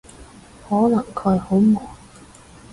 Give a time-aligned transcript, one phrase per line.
[0.67, 1.79] 可能佢好忙